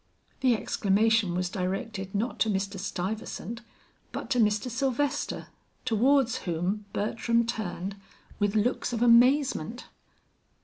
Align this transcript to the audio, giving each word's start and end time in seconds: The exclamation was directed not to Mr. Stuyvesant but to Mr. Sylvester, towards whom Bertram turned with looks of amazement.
The 0.39 0.55
exclamation 0.55 1.35
was 1.35 1.47
directed 1.47 2.15
not 2.15 2.39
to 2.39 2.49
Mr. 2.49 2.79
Stuyvesant 2.79 3.61
but 4.11 4.31
to 4.31 4.39
Mr. 4.39 4.67
Sylvester, 4.71 5.49
towards 5.85 6.37
whom 6.37 6.85
Bertram 6.91 7.45
turned 7.45 7.97
with 8.39 8.55
looks 8.55 8.93
of 8.93 9.03
amazement. 9.03 9.85